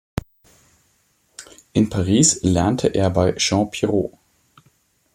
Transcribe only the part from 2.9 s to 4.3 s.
bei Jean Pirot.